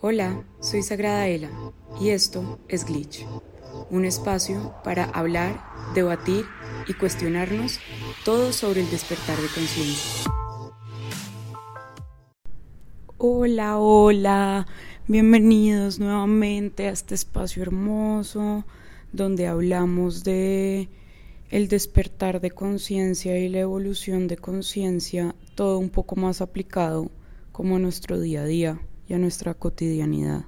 Hola, 0.00 0.44
soy 0.60 0.82
Sagrada 0.82 1.26
Ela 1.26 1.50
y 2.00 2.10
esto 2.10 2.60
es 2.68 2.84
Glitch, 2.84 3.26
un 3.90 4.04
espacio 4.04 4.72
para 4.84 5.06
hablar, 5.06 5.60
debatir 5.92 6.44
y 6.86 6.94
cuestionarnos 6.94 7.80
todo 8.24 8.52
sobre 8.52 8.82
el 8.82 8.90
despertar 8.90 9.36
de 9.38 9.48
conciencia. 9.48 10.30
Hola, 13.16 13.78
hola, 13.78 14.68
bienvenidos 15.08 15.98
nuevamente 15.98 16.86
a 16.86 16.92
este 16.92 17.16
espacio 17.16 17.62
hermoso 17.62 18.64
donde 19.12 19.48
hablamos 19.48 20.22
de 20.22 20.88
el 21.50 21.66
despertar 21.66 22.40
de 22.40 22.52
conciencia 22.52 23.36
y 23.36 23.48
la 23.48 23.58
evolución 23.58 24.28
de 24.28 24.36
conciencia, 24.36 25.34
todo 25.56 25.80
un 25.80 25.90
poco 25.90 26.14
más 26.14 26.40
aplicado 26.40 27.10
como 27.50 27.80
nuestro 27.80 28.20
día 28.20 28.42
a 28.42 28.44
día 28.44 28.80
y 29.08 29.14
a 29.14 29.18
nuestra 29.18 29.54
cotidianidad. 29.54 30.44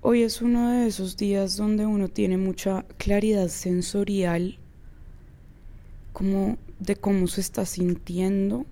Hoy 0.00 0.22
es 0.22 0.40
uno 0.40 0.70
de 0.70 0.86
esos 0.86 1.16
días 1.16 1.56
donde 1.56 1.84
uno 1.84 2.08
tiene 2.08 2.38
mucha 2.38 2.84
claridad 2.96 3.48
sensorial, 3.48 4.58
como 6.12 6.56
de 6.78 6.96
cómo 6.96 7.26
se 7.26 7.40
está 7.40 7.66
sintiendo, 7.66 8.64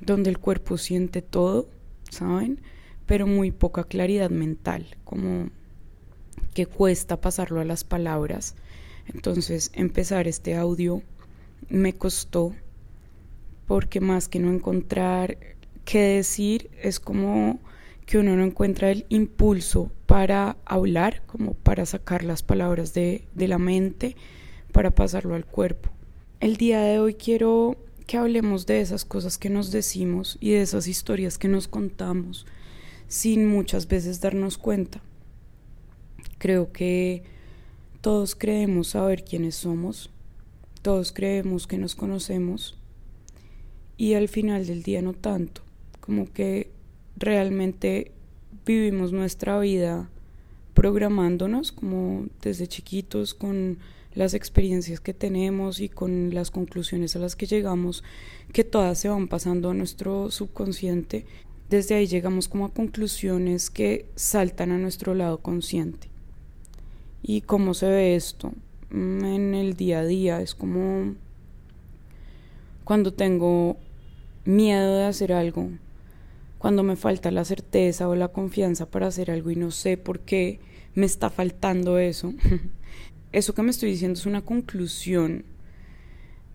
donde 0.00 0.30
el 0.30 0.38
cuerpo 0.38 0.78
siente 0.78 1.22
todo, 1.22 1.68
¿saben? 2.10 2.60
Pero 3.06 3.26
muy 3.26 3.50
poca 3.50 3.84
claridad 3.84 4.30
mental, 4.30 4.96
como 5.04 5.50
que 6.54 6.66
cuesta 6.66 7.20
pasarlo 7.20 7.60
a 7.60 7.64
las 7.64 7.84
palabras. 7.84 8.54
Entonces 9.12 9.70
empezar 9.74 10.26
este 10.26 10.56
audio 10.56 11.02
me 11.68 11.94
costó 11.94 12.54
porque 13.66 14.00
más 14.00 14.28
que 14.28 14.38
no 14.38 14.50
encontrar 14.50 15.36
qué 15.84 16.00
decir 16.00 16.70
es 16.82 17.00
como 17.00 17.60
que 18.06 18.18
uno 18.18 18.36
no 18.36 18.44
encuentra 18.44 18.90
el 18.90 19.06
impulso 19.08 19.90
para 20.06 20.56
hablar, 20.64 21.22
como 21.26 21.54
para 21.54 21.86
sacar 21.86 22.24
las 22.24 22.42
palabras 22.42 22.94
de, 22.94 23.24
de 23.34 23.48
la 23.48 23.58
mente, 23.58 24.16
para 24.72 24.90
pasarlo 24.90 25.34
al 25.34 25.46
cuerpo. 25.46 25.90
El 26.40 26.56
día 26.56 26.80
de 26.80 26.98
hoy 26.98 27.14
quiero 27.14 27.76
que 28.06 28.18
hablemos 28.18 28.66
de 28.66 28.80
esas 28.80 29.04
cosas 29.04 29.38
que 29.38 29.48
nos 29.48 29.70
decimos 29.70 30.36
y 30.40 30.50
de 30.50 30.62
esas 30.62 30.86
historias 30.86 31.38
que 31.38 31.48
nos 31.48 31.68
contamos 31.68 32.46
sin 33.08 33.46
muchas 33.46 33.88
veces 33.88 34.20
darnos 34.20 34.58
cuenta. 34.58 35.00
Creo 36.38 36.72
que 36.72 37.22
todos 38.00 38.34
creemos 38.34 38.88
saber 38.88 39.24
quiénes 39.24 39.54
somos, 39.54 40.10
todos 40.82 41.12
creemos 41.12 41.66
que 41.66 41.78
nos 41.78 41.94
conocemos 41.94 42.76
y 43.96 44.14
al 44.14 44.28
final 44.28 44.66
del 44.66 44.82
día 44.82 45.00
no 45.00 45.14
tanto, 45.14 45.62
como 46.00 46.30
que 46.30 46.70
realmente 47.16 48.12
vivimos 48.64 49.12
nuestra 49.12 49.58
vida 49.58 50.08
programándonos 50.74 51.72
como 51.72 52.26
desde 52.42 52.66
chiquitos 52.66 53.34
con 53.34 53.78
las 54.14 54.34
experiencias 54.34 55.00
que 55.00 55.14
tenemos 55.14 55.80
y 55.80 55.88
con 55.88 56.32
las 56.34 56.50
conclusiones 56.50 57.16
a 57.16 57.18
las 57.18 57.36
que 57.36 57.46
llegamos, 57.46 58.04
que 58.52 58.64
todas 58.64 58.98
se 58.98 59.08
van 59.08 59.28
pasando 59.28 59.70
a 59.70 59.74
nuestro 59.74 60.30
subconsciente. 60.30 61.26
Desde 61.68 61.96
ahí 61.96 62.06
llegamos 62.06 62.48
como 62.48 62.66
a 62.66 62.72
conclusiones 62.72 63.70
que 63.70 64.06
saltan 64.14 64.70
a 64.70 64.78
nuestro 64.78 65.14
lado 65.14 65.38
consciente. 65.38 66.08
¿Y 67.22 67.40
cómo 67.40 67.74
se 67.74 67.88
ve 67.88 68.14
esto? 68.14 68.52
Mm, 68.90 69.24
en 69.24 69.54
el 69.54 69.74
día 69.74 70.00
a 70.00 70.04
día 70.04 70.40
es 70.40 70.54
como 70.54 71.14
cuando 72.84 73.12
tengo 73.14 73.78
miedo 74.44 74.96
de 74.96 75.04
hacer 75.04 75.32
algo, 75.32 75.70
cuando 76.64 76.82
me 76.82 76.96
falta 76.96 77.30
la 77.30 77.44
certeza 77.44 78.08
o 78.08 78.14
la 78.14 78.28
confianza 78.28 78.90
para 78.90 79.08
hacer 79.08 79.30
algo 79.30 79.50
y 79.50 79.54
no 79.54 79.70
sé 79.70 79.98
por 79.98 80.20
qué 80.20 80.60
me 80.94 81.04
está 81.04 81.28
faltando 81.28 81.98
eso. 81.98 82.32
Eso 83.32 83.54
que 83.54 83.60
me 83.60 83.70
estoy 83.70 83.90
diciendo 83.90 84.18
es 84.18 84.24
una 84.24 84.40
conclusión 84.40 85.44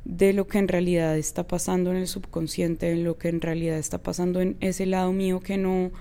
de 0.05 0.33
lo 0.33 0.47
que 0.47 0.57
en 0.57 0.67
realidad 0.67 1.15
está 1.15 1.45
pasando 1.45 1.91
en 1.91 1.97
el 1.97 2.07
subconsciente, 2.07 2.87
de 2.87 2.95
lo 2.95 3.19
que 3.19 3.29
en 3.29 3.39
realidad 3.39 3.77
está 3.77 3.99
pasando 3.99 4.41
en 4.41 4.57
ese 4.61 4.87
lado 4.87 5.13
mío 5.13 5.41
que 5.41 5.59
no 5.59 5.91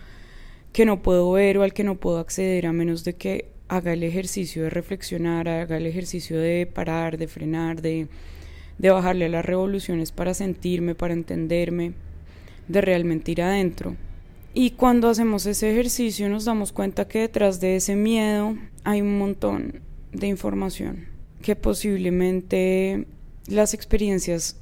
que 0.73 0.87
no 0.87 1.03
puedo 1.03 1.31
ver 1.33 1.59
o 1.59 1.63
al 1.63 1.75
que 1.75 1.85
no 1.85 1.97
puedo 1.97 2.19
acceder 2.19 2.65
a 2.65 2.73
menos 2.73 3.05
de 3.05 3.13
que 3.13 3.51
haga 3.69 3.93
el 3.93 4.03
ejercicio 4.03 4.63
de 4.63 4.71
reflexionar, 4.71 5.51
haga 5.51 5.77
el 5.77 5.85
ejercicio 5.85 6.41
de 6.41 6.65
parar, 6.65 7.19
de 7.19 7.29
frenar, 7.29 7.83
de, 7.83 8.09
de 8.79 8.89
bajarle 8.89 9.27
a 9.27 9.29
las 9.29 9.45
revoluciones 9.45 10.13
para 10.13 10.33
sentirme, 10.33 10.95
para 10.95 11.13
entenderme 11.13 11.93
de 12.69 12.81
realmente 12.81 13.33
ir 13.33 13.43
adentro. 13.43 13.97
Y 14.55 14.73
cuando 14.73 15.09
hacemos 15.09 15.47
ese 15.47 15.71
ejercicio 15.71 16.29
nos 16.29 16.45
damos 16.45 16.73
cuenta 16.73 17.07
que 17.07 17.21
detrás 17.21 17.61
de 17.61 17.77
ese 17.77 17.97
miedo 17.97 18.57
hay 18.85 19.03
un 19.03 19.19
montón 19.19 19.81
de 20.13 20.27
información, 20.27 21.07
que 21.43 21.55
posiblemente 21.55 23.07
las 23.47 23.75
experiencias 23.75 24.57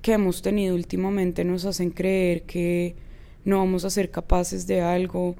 que 0.00 0.12
hemos 0.12 0.42
tenido 0.42 0.74
últimamente 0.74 1.44
nos 1.44 1.64
hacen 1.64 1.90
creer 1.90 2.42
que 2.42 2.96
no 3.44 3.58
vamos 3.58 3.84
a 3.84 3.90
ser 3.90 4.10
capaces 4.10 4.66
de 4.66 4.80
algo, 4.80 5.36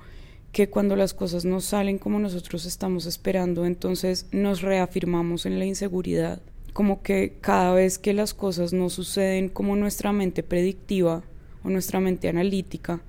que 0.53 0.69
cuando 0.69 0.97
las 0.97 1.15
cosas 1.15 1.45
no 1.45 1.61
salen 1.61 1.99
como 1.99 2.19
nosotros 2.19 2.67
estamos 2.67 3.07
esperando, 3.07 3.65
entonces 3.65 4.27
nos 4.33 4.63
reafirmamos 4.63 5.47
en 5.47 5.59
la 5.59 5.65
inseguridad, 5.65 6.43
como 6.73 7.03
que 7.03 7.39
cada 7.41 7.75
vez 7.75 7.99
que 7.99 8.15
las 8.15 8.35
cosas 8.35 8.73
no 8.73 8.89
suceden 8.89 9.49
como 9.49 9.77
nuestra 9.77 10.13
mente 10.13 10.43
predictiva 10.43 11.25
o 11.65 11.71
nuestra 11.71 12.01
mente 12.01 12.29
analítica 12.29 13.01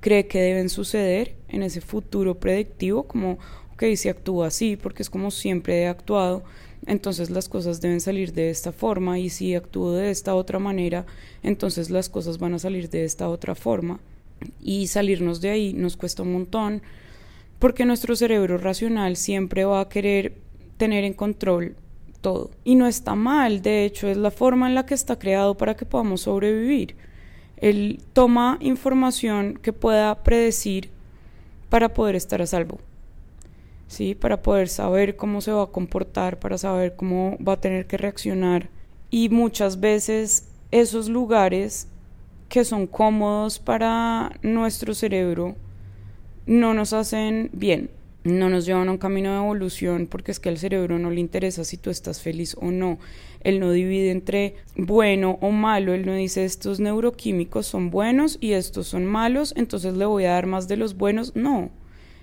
cree 0.00 0.26
que 0.26 0.40
deben 0.40 0.68
suceder 0.68 1.36
en 1.48 1.62
ese 1.62 1.80
futuro 1.80 2.38
predictivo, 2.38 3.04
como, 3.04 3.38
ok, 3.74 3.84
si 3.94 4.08
actúa 4.08 4.48
así, 4.48 4.76
porque 4.76 5.02
es 5.02 5.10
como 5.10 5.30
siempre 5.30 5.82
he 5.82 5.86
actuado, 5.86 6.42
entonces 6.86 7.30
las 7.30 7.48
cosas 7.48 7.80
deben 7.80 8.00
salir 8.00 8.32
de 8.32 8.50
esta 8.50 8.72
forma 8.72 9.18
y 9.18 9.30
si 9.30 9.54
actúo 9.54 9.92
de 9.92 10.10
esta 10.10 10.34
otra 10.34 10.58
manera, 10.58 11.06
entonces 11.42 11.90
las 11.90 12.08
cosas 12.08 12.38
van 12.38 12.54
a 12.54 12.58
salir 12.58 12.90
de 12.90 13.04
esta 13.04 13.28
otra 13.28 13.54
forma. 13.54 14.00
Y 14.60 14.88
salirnos 14.88 15.40
de 15.40 15.50
ahí 15.50 15.72
nos 15.72 15.96
cuesta 15.96 16.24
un 16.24 16.32
montón 16.32 16.82
porque 17.60 17.84
nuestro 17.84 18.16
cerebro 18.16 18.58
racional 18.58 19.14
siempre 19.14 19.64
va 19.64 19.80
a 19.80 19.88
querer 19.88 20.34
tener 20.78 21.04
en 21.04 21.14
control 21.14 21.76
todo. 22.20 22.50
Y 22.64 22.74
no 22.74 22.88
está 22.88 23.14
mal, 23.14 23.62
de 23.62 23.84
hecho 23.84 24.08
es 24.08 24.16
la 24.16 24.32
forma 24.32 24.66
en 24.66 24.74
la 24.74 24.84
que 24.84 24.94
está 24.94 25.16
creado 25.16 25.56
para 25.56 25.76
que 25.76 25.86
podamos 25.86 26.22
sobrevivir. 26.22 26.96
Él 27.62 28.00
toma 28.12 28.58
información 28.60 29.56
que 29.62 29.72
pueda 29.72 30.24
predecir 30.24 30.90
para 31.70 31.94
poder 31.94 32.16
estar 32.16 32.42
a 32.42 32.46
salvo. 32.46 32.78
¿Sí? 33.86 34.16
Para 34.16 34.42
poder 34.42 34.68
saber 34.68 35.16
cómo 35.16 35.40
se 35.40 35.52
va 35.52 35.62
a 35.62 35.66
comportar, 35.66 36.40
para 36.40 36.58
saber 36.58 36.96
cómo 36.96 37.38
va 37.38 37.54
a 37.54 37.60
tener 37.60 37.86
que 37.86 37.96
reaccionar. 37.96 38.68
Y 39.10 39.28
muchas 39.28 39.78
veces 39.78 40.48
esos 40.72 41.08
lugares 41.08 41.86
que 42.48 42.64
son 42.64 42.88
cómodos 42.88 43.60
para 43.60 44.32
nuestro 44.42 44.92
cerebro 44.92 45.54
no 46.46 46.74
nos 46.74 46.92
hacen 46.92 47.48
bien, 47.52 47.90
no 48.24 48.48
nos 48.48 48.66
llevan 48.66 48.88
a 48.88 48.92
un 48.92 48.98
camino 48.98 49.32
de 49.32 49.38
evolución 49.38 50.06
porque 50.06 50.30
es 50.30 50.38
que 50.38 50.48
al 50.48 50.58
cerebro 50.58 50.98
no 50.98 51.10
le 51.10 51.20
interesa 51.20 51.64
si 51.64 51.76
tú 51.76 51.90
estás 51.90 52.20
feliz 52.20 52.56
o 52.60 52.70
no. 52.70 52.98
Él 53.40 53.58
no 53.58 53.72
divide 53.72 54.10
entre 54.10 54.54
bueno 54.76 55.38
o 55.40 55.50
malo, 55.50 55.92
él 55.92 56.06
no 56.06 56.14
dice 56.14 56.44
estos 56.44 56.78
neuroquímicos 56.78 57.66
son 57.66 57.90
buenos 57.90 58.38
y 58.40 58.52
estos 58.52 58.86
son 58.86 59.04
malos, 59.04 59.52
entonces 59.56 59.94
le 59.94 60.04
voy 60.04 60.24
a 60.24 60.32
dar 60.32 60.46
más 60.46 60.68
de 60.68 60.76
los 60.76 60.96
buenos. 60.96 61.34
No, 61.34 61.70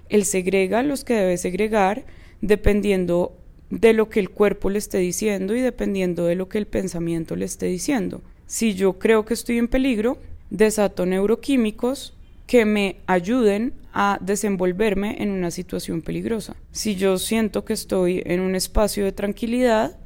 él 0.07 0.25
segrega 0.25 0.83
los 0.83 1.03
que 1.03 1.15
debe 1.15 1.37
segregar 1.37 2.05
dependiendo 2.41 3.35
de 3.69 3.93
lo 3.93 4.09
que 4.09 4.19
el 4.19 4.29
cuerpo 4.29 4.69
le 4.69 4.79
esté 4.79 4.97
diciendo 4.97 5.55
y 5.55 5.61
dependiendo 5.61 6.25
de 6.25 6.35
lo 6.35 6.49
que 6.49 6.57
el 6.57 6.65
pensamiento 6.65 7.35
le 7.35 7.45
esté 7.45 7.67
diciendo. 7.67 8.21
Si 8.47 8.73
yo 8.73 8.97
creo 8.97 9.25
que 9.25 9.33
estoy 9.33 9.57
en 9.57 9.67
peligro, 9.67 10.17
desato 10.49 11.05
neuroquímicos 11.05 12.15
que 12.49 12.65
me 12.65 12.95
ayuden 13.05 13.73
a 13.93 14.17
desenvolverme 14.21 15.17
en 15.21 15.29
una 15.29 15.51
situación 15.51 16.01
peligrosa. 16.01 16.55
Si 16.71 16.95
yo 16.95 17.19
siento 17.19 17.63
que 17.63 17.73
estoy 17.73 18.23
en 18.25 18.39
un 18.39 18.55
espacio 18.55 19.05
de 19.05 19.11
tranquilidad, 19.11 19.99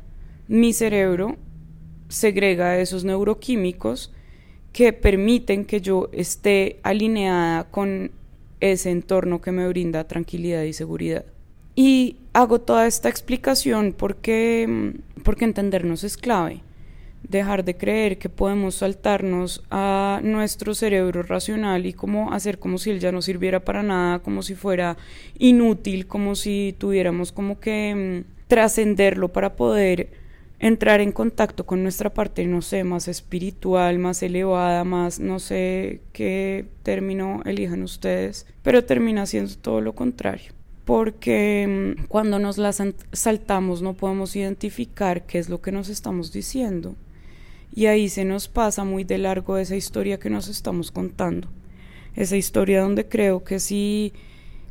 mi 0.50 0.74
cerebro 0.74 1.38
segrega 2.10 2.80
esos 2.80 3.06
neuroquímicos 3.06 4.12
que 4.74 4.92
permiten 4.92 5.63
que 5.63 5.80
yo 5.80 6.10
esté 6.12 6.81
alineada 6.84 7.63
con 7.72 8.12
ese 8.60 8.92
entorno 8.92 9.39
que 9.39 9.54
me 9.54 9.66
brinda 9.69 10.10
tranquilidad 10.10 10.63
y 10.63 10.74
seguridad. 10.74 11.24
Y 11.75 12.18
hago 12.34 12.60
toda 12.60 12.88
esta 12.88 13.07
explicación 13.07 13.96
porque, 13.98 14.96
porque 15.24 15.46
entendernos 15.46 16.04
es 16.04 16.18
clave 16.18 16.62
dejar 17.28 17.64
de 17.64 17.75
creer 17.75 18.18
que 18.18 18.30
podemos 18.30 18.75
saltarnos 18.75 19.64
a 19.72 20.20
nuestro 20.24 20.75
cerebro 20.75 21.24
racional 21.24 21.86
y 21.86 21.94
como 21.94 22.34
hacer 22.34 22.60
como 22.60 22.78
si 22.78 22.92
él 22.92 23.00
ya 23.00 23.12
no 23.12 23.22
sirviera 23.22 23.62
para 23.62 23.84
nada, 23.84 24.20
como 24.20 24.44
si 24.44 24.56
fuera 24.56 24.98
inútil, 25.38 26.06
como 26.08 26.36
si 26.36 26.75
tuviéramos 26.78 27.31
como 27.31 27.60
que 27.60 28.24
mm, 28.25 28.48
trascenderlo 28.48 29.30
para 29.30 29.56
poder 29.56 30.10
entrar 30.60 31.02
en 31.02 31.12
contacto 31.12 31.66
con 31.66 31.84
nuestra 31.84 32.14
parte, 32.14 32.46
no 32.46 32.62
sé, 32.62 32.86
más 32.86 33.10
espiritual, 33.10 34.00
más 34.00 34.24
elevada, 34.24 34.86
más, 34.86 35.20
no 35.20 35.40
sé 35.40 36.02
qué 36.14 36.66
término 36.84 37.42
elijan 37.46 37.84
ustedes, 37.84 38.46
pero 38.62 38.86
termina 38.86 39.25
siendo 39.25 39.54
todo 39.56 39.81
lo 39.81 39.94
contrario. 39.94 40.54
Porque 40.86 41.96
mm, 41.98 42.06
cuando 42.08 42.40
nos 42.40 42.58
las 42.58 42.81
saltamos 43.12 43.81
no 43.81 43.94
podemos 43.94 44.36
identificar 44.36 45.25
qué 45.25 45.40
es 45.40 45.50
lo 45.50 45.62
que 45.62 45.72
nos 45.72 45.90
estamos 45.90 46.31
diciendo. 46.31 46.96
Y 47.75 47.88
ahí 47.88 48.10
se 48.10 48.24
nos 48.24 48.48
pasa 48.48 48.84
muy 48.84 49.04
de 49.04 49.18
largo 49.18 49.58
esa 49.58 49.75
historia 49.75 50.20
que 50.20 50.30
nos 50.30 50.48
estamos 50.48 50.92
contando. 50.92 51.48
Esa 52.16 52.38
historia 52.38 52.81
donde 52.81 53.08
creo 53.08 53.44
que 53.44 53.60
si 53.60 54.14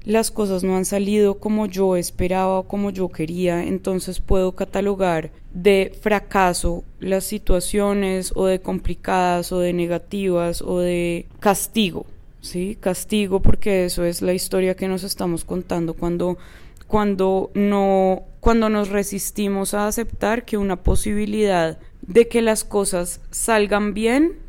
las 0.05 0.31
cosas 0.31 0.63
no 0.63 0.77
han 0.77 0.85
salido 0.85 1.39
como 1.39 1.67
yo 1.67 1.97
esperaba 1.97 2.61
o 2.61 2.69
como 2.69 2.91
yo 2.91 3.09
quería, 3.09 3.65
entonces 3.65 4.21
puedo 4.21 4.53
catalogar 4.53 5.31
de 5.53 5.93
fracaso 6.01 6.85
las 7.01 7.25
situaciones 7.25 8.33
o 8.35 8.47
de 8.47 8.61
complicadas 8.61 9.53
o 9.53 9.59
de 9.59 9.73
negativas 9.73 10.63
o 10.63 10.79
de 10.79 11.27
castigo, 11.41 12.07
¿sí? 12.41 12.77
Castigo 12.81 13.41
porque 13.41 13.85
eso 13.85 14.05
es 14.05 14.23
la 14.23 14.33
historia 14.33 14.77
que 14.77 14.89
nos 14.89 15.05
estamos 15.05 15.45
contando 15.45 15.95
cuando 15.95 16.39
cuando 16.87 17.51
no 17.55 18.25
cuando 18.43 18.69
nos 18.69 18.89
resistimos 18.89 19.73
a 19.73 19.87
aceptar 19.87 20.45
que 20.45 20.59
una 20.59 20.83
posibilidad 20.83 21.79
de 22.01 22.27
que 22.27 22.43
las 22.43 22.65
cosas 22.65 23.21
salgan 23.31 23.95
bien 23.95 24.41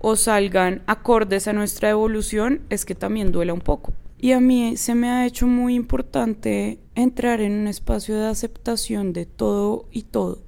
o 0.00 0.16
salgan 0.16 0.82
acordes 0.86 1.46
a 1.46 1.52
nuestra 1.52 1.90
evolución 1.90 2.62
es 2.70 2.86
que 2.86 2.94
también 2.94 3.32
duela 3.32 3.52
un 3.52 3.60
poco. 3.60 3.92
Y 4.18 4.32
a 4.32 4.40
mí 4.40 4.78
se 4.78 4.94
me 4.94 5.10
ha 5.10 5.26
hecho 5.26 5.46
muy 5.46 5.74
importante 5.74 6.78
entrar 6.94 7.42
en 7.42 7.52
un 7.52 7.66
espacio 7.66 8.16
de 8.16 8.28
aceptación 8.28 9.12
de 9.12 9.26
todo 9.26 9.84
y 9.92 10.04
todo, 10.04 10.38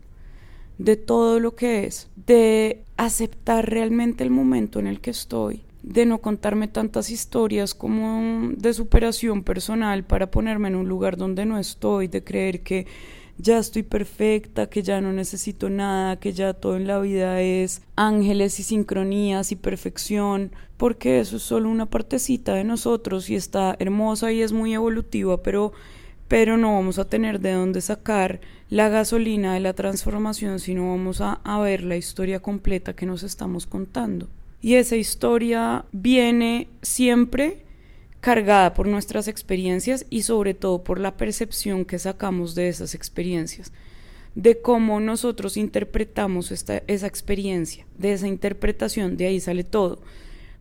de 0.79 0.97
todo 0.97 1.39
lo 1.39 1.55
que 1.55 1.85
es, 1.85 2.09
de 2.25 2.83
aceptar 2.97 3.69
realmente 3.69 4.25
el 4.25 4.31
momento 4.31 4.79
en 4.79 4.87
el 4.87 5.03
que 5.03 5.11
estoy, 5.11 5.65
de 5.87 6.05
no 6.05 6.19
contarme 6.19 6.67
tantas 6.67 7.11
historias 7.11 7.73
como 7.73 8.51
de 8.57 8.75
superación 8.75 9.45
personal 9.45 10.05
para 10.05 10.33
ponerme 10.33 10.67
en 10.69 10.75
un 10.75 10.89
lugar 10.89 11.17
donde 11.17 11.47
no 11.47 11.59
estoy, 11.59 12.09
de 12.09 12.25
creer 12.25 12.63
que 12.63 12.89
ya 13.39 13.59
estoy 13.59 13.85
perfecta, 13.85 14.69
que 14.69 14.83
ya 14.83 15.01
no 15.01 15.13
necesito 15.13 15.71
nada, 15.71 16.17
que 16.17 16.33
ya 16.33 16.55
todo 16.55 16.77
en 16.77 16.89
la 16.89 16.99
vida 16.99 17.41
es 17.41 17.83
ángeles 17.95 18.59
y 18.59 18.65
sincronías 18.65 19.53
y 19.53 19.57
perfección, 19.57 20.51
porque 20.77 21.21
eso 21.21 21.37
es 21.37 21.43
solo 21.43 21.71
una 21.71 21.87
partecita 21.87 22.55
de 22.55 22.65
nosotros 22.65 23.31
y 23.31 23.37
está 23.37 23.77
hermosa 23.79 24.33
y 24.33 24.43
es 24.43 24.53
muy 24.53 24.75
evolutiva, 24.75 25.43
pero 25.43 25.73
pero 26.27 26.57
no 26.57 26.75
vamos 26.75 26.99
a 26.99 27.05
tener 27.05 27.39
de 27.39 27.53
dónde 27.53 27.81
sacar 27.81 28.41
la 28.69 28.89
gasolina 28.89 29.55
de 29.55 29.61
la 29.61 29.75
transformación, 29.75 30.59
sino 30.59 30.91
vamos 30.91 31.21
a, 31.21 31.35
a 31.45 31.61
ver 31.61 31.85
la 31.85 31.97
historia 31.97 32.41
completa 32.41 32.97
que 32.97 33.07
nos 33.07 33.23
estamos 33.23 33.67
contando. 33.67 34.27
Y 34.61 34.75
esa 34.75 34.97
historia 34.97 35.85
viene 35.93 36.69
siempre 36.83 37.67
cargada 38.21 38.75
por 38.75 38.89
nuestras 38.89 39.29
experiencias 39.29 40.07
y 40.11 40.23
sobre 40.23 40.53
todo 40.53 40.83
por 40.83 40.99
la 40.99 41.17
percepción 41.17 41.85
que 41.85 41.99
sacamos 41.99 42.57
de 42.57 42.69
esas 42.69 42.95
experiencias, 42.95 43.73
de 44.35 44.61
cómo 44.61 44.99
nosotros 44.99 45.57
interpretamos 45.57 46.51
esta, 46.51 46.83
esa 46.89 47.07
experiencia, 47.07 47.87
de 47.97 48.13
esa 48.13 48.27
interpretación, 48.27 49.17
de 49.17 49.27
ahí 49.27 49.39
sale 49.39 49.63
todo, 49.63 50.01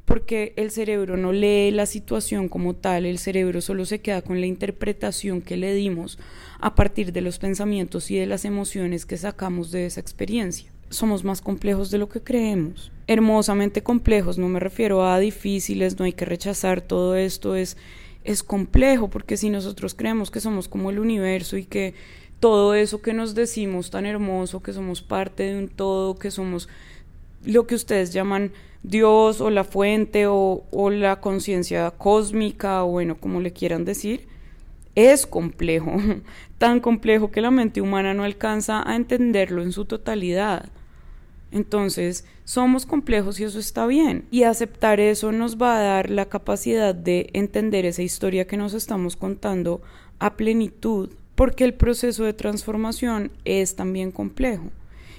porque 0.05 0.53
el 0.57 0.69
cerebro 0.69 1.17
no 1.17 1.31
lee 1.31 1.71
la 1.71 1.87
situación 1.87 2.49
como 2.49 2.75
tal, 2.75 3.07
el 3.07 3.17
cerebro 3.17 3.61
solo 3.61 3.85
se 3.85 3.99
queda 3.99 4.21
con 4.21 4.39
la 4.39 4.45
interpretación 4.45 5.41
que 5.41 5.57
le 5.57 5.73
dimos 5.73 6.19
a 6.59 6.75
partir 6.75 7.13
de 7.13 7.21
los 7.21 7.39
pensamientos 7.39 8.11
y 8.11 8.17
de 8.17 8.27
las 8.27 8.45
emociones 8.45 9.07
que 9.07 9.17
sacamos 9.17 9.71
de 9.71 9.87
esa 9.87 10.01
experiencia 10.01 10.74
somos 10.89 11.23
más 11.23 11.41
complejos 11.41 11.91
de 11.91 11.97
lo 11.97 12.09
que 12.09 12.21
creemos. 12.21 12.91
Hermosamente 13.07 13.83
complejos, 13.83 14.37
no 14.37 14.47
me 14.49 14.59
refiero 14.59 15.05
a 15.05 15.19
difíciles, 15.19 15.99
no 15.99 16.05
hay 16.05 16.13
que 16.13 16.25
rechazar 16.25 16.81
todo 16.81 17.15
esto, 17.15 17.55
es, 17.55 17.77
es 18.23 18.43
complejo, 18.43 19.09
porque 19.09 19.37
si 19.37 19.49
nosotros 19.49 19.93
creemos 19.93 20.31
que 20.31 20.39
somos 20.39 20.67
como 20.67 20.89
el 20.89 20.99
universo 20.99 21.57
y 21.57 21.65
que 21.65 21.93
todo 22.39 22.73
eso 22.73 23.01
que 23.01 23.13
nos 23.13 23.35
decimos 23.35 23.91
tan 23.91 24.05
hermoso, 24.05 24.61
que 24.61 24.73
somos 24.73 25.01
parte 25.01 25.43
de 25.43 25.57
un 25.57 25.67
todo, 25.67 26.15
que 26.15 26.31
somos 26.31 26.67
lo 27.43 27.67
que 27.67 27.75
ustedes 27.75 28.11
llaman 28.11 28.51
Dios 28.83 29.41
o 29.41 29.49
la 29.49 29.63
fuente 29.63 30.27
o, 30.27 30.63
o 30.71 30.89
la 30.89 31.19
conciencia 31.21 31.91
cósmica 31.91 32.83
o 32.83 32.87
bueno, 32.87 33.17
como 33.17 33.41
le 33.41 33.53
quieran 33.53 33.85
decir, 33.85 34.27
es 34.95 35.27
complejo, 35.27 35.93
tan 36.57 36.79
complejo 36.79 37.31
que 37.31 37.41
la 37.41 37.51
mente 37.51 37.81
humana 37.81 38.13
no 38.13 38.23
alcanza 38.23 38.87
a 38.89 38.95
entenderlo 38.95 39.61
en 39.61 39.71
su 39.71 39.85
totalidad. 39.85 40.69
Entonces, 41.55 42.25
somos 42.43 42.85
complejos 42.85 43.39
y 43.39 43.45
eso 43.45 43.59
está 43.59 43.87
bien. 43.87 44.25
Y 44.29 44.43
aceptar 44.43 44.99
eso 44.99 45.31
nos 45.31 45.55
va 45.55 45.77
a 45.77 45.83
dar 45.83 46.09
la 46.09 46.25
capacidad 46.25 46.93
de 46.93 47.29
entender 47.31 47.85
esa 47.85 48.01
historia 48.01 48.45
que 48.45 48.57
nos 48.57 48.73
estamos 48.73 49.15
contando 49.15 49.81
a 50.19 50.35
plenitud, 50.35 51.13
porque 51.33 51.63
el 51.63 51.73
proceso 51.73 52.25
de 52.25 52.33
transformación 52.33 53.31
es 53.45 53.77
también 53.77 54.11
complejo 54.11 54.69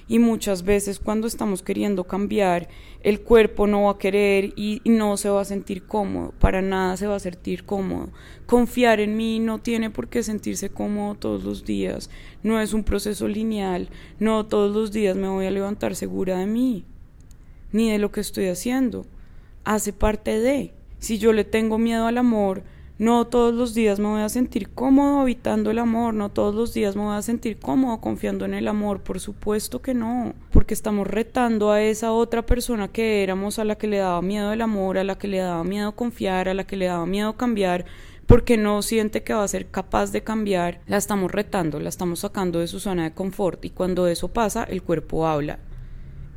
y 0.08 0.18
muchas 0.18 0.62
veces 0.62 1.00
cuando 1.00 1.26
estamos 1.26 1.62
queriendo 1.62 2.04
cambiar, 2.04 2.68
el 3.02 3.20
cuerpo 3.20 3.66
no 3.66 3.84
va 3.84 3.92
a 3.92 3.98
querer 3.98 4.52
y, 4.56 4.80
no 4.84 5.16
se 5.16 5.28
va 5.28 5.40
a 5.40 5.44
sentir 5.44 5.84
cómodo, 5.84 6.32
para 6.38 6.62
nada 6.62 6.96
se 6.96 7.06
va 7.06 7.16
a 7.16 7.20
sentir 7.20 7.64
cómodo. 7.64 8.10
Confiar 8.46 9.00
en 9.00 9.16
mí 9.16 9.40
no 9.40 9.58
tiene 9.58 9.90
por 9.90 10.08
qué 10.08 10.22
sentirse 10.22 10.70
cómodo 10.70 11.16
todos 11.16 11.44
los 11.44 11.64
días, 11.64 12.10
no 12.42 12.60
es 12.60 12.72
un 12.72 12.84
proceso 12.84 13.26
lineal, 13.26 13.88
no 14.20 14.46
todos 14.46 14.74
los 14.74 14.92
días 14.92 15.16
me 15.16 15.28
voy 15.28 15.46
a 15.46 15.50
levantar 15.50 15.96
segura 15.96 16.38
de 16.38 16.46
mí, 16.46 16.84
ni 17.72 17.90
de 17.90 17.98
lo 17.98 18.12
que 18.12 18.20
estoy 18.20 18.46
haciendo, 18.46 19.06
hace 19.64 19.92
parte 19.92 20.38
de. 20.38 20.72
Si 20.98 21.18
yo 21.18 21.32
le 21.32 21.44
tengo 21.44 21.78
miedo 21.78 22.06
al 22.06 22.18
amor, 22.18 22.62
no 22.98 23.26
todos 23.26 23.54
los 23.54 23.74
días 23.74 24.00
me 24.00 24.06
voy 24.06 24.22
a 24.22 24.28
sentir 24.30 24.70
cómodo 24.70 25.20
habitando 25.20 25.70
el 25.70 25.78
amor, 25.78 26.14
no 26.14 26.30
todos 26.30 26.54
los 26.54 26.72
días 26.72 26.96
me 26.96 27.02
voy 27.02 27.16
a 27.16 27.22
sentir 27.22 27.58
cómodo 27.58 28.00
confiando 28.00 28.46
en 28.46 28.54
el 28.54 28.68
amor, 28.68 29.02
por 29.02 29.20
supuesto 29.20 29.82
que 29.82 29.92
no, 29.92 30.32
porque 30.50 30.72
estamos 30.72 31.06
retando 31.06 31.70
a 31.70 31.82
esa 31.82 32.12
otra 32.12 32.46
persona 32.46 32.88
que 32.88 33.22
éramos, 33.22 33.58
a 33.58 33.64
la 33.64 33.76
que 33.76 33.86
le 33.86 33.98
daba 33.98 34.22
miedo 34.22 34.50
el 34.52 34.62
amor, 34.62 34.96
a 34.96 35.04
la 35.04 35.18
que 35.18 35.28
le 35.28 35.38
daba 35.38 35.62
miedo 35.62 35.92
confiar, 35.92 36.48
a 36.48 36.54
la 36.54 36.64
que 36.64 36.76
le 36.76 36.86
daba 36.86 37.04
miedo 37.04 37.36
cambiar, 37.36 37.84
porque 38.26 38.56
no 38.56 38.80
siente 38.80 39.22
que 39.22 39.34
va 39.34 39.44
a 39.44 39.48
ser 39.48 39.66
capaz 39.66 40.10
de 40.10 40.22
cambiar, 40.22 40.80
la 40.86 40.96
estamos 40.96 41.30
retando, 41.30 41.78
la 41.78 41.90
estamos 41.90 42.20
sacando 42.20 42.60
de 42.60 42.66
su 42.66 42.80
zona 42.80 43.04
de 43.04 43.12
confort 43.12 43.62
y 43.64 43.70
cuando 43.70 44.06
eso 44.06 44.28
pasa, 44.28 44.64
el 44.64 44.82
cuerpo 44.82 45.26
habla. 45.26 45.58